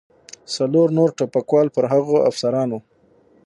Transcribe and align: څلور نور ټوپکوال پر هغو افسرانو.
څلور 0.55 0.87
نور 0.97 1.09
ټوپکوال 1.17 1.67
پر 1.75 1.83
هغو 1.93 2.15
افسرانو. 2.29 2.79